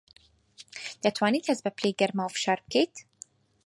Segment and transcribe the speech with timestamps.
[1.03, 2.93] دەتوانیت هەست بە پلەی گەرما و فشار بکەیت؟